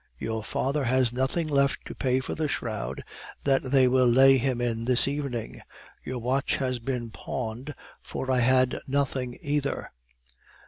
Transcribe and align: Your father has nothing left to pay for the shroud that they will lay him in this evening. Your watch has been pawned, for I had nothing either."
Your 0.17 0.43
father 0.43 0.85
has 0.85 1.13
nothing 1.13 1.47
left 1.47 1.85
to 1.85 1.93
pay 1.93 2.21
for 2.21 2.33
the 2.33 2.47
shroud 2.47 3.03
that 3.43 3.61
they 3.61 3.87
will 3.87 4.07
lay 4.07 4.37
him 4.39 4.59
in 4.59 4.85
this 4.85 5.07
evening. 5.07 5.61
Your 6.03 6.17
watch 6.17 6.55
has 6.55 6.79
been 6.79 7.11
pawned, 7.11 7.75
for 8.01 8.31
I 8.31 8.39
had 8.39 8.79
nothing 8.87 9.37
either." 9.43 9.91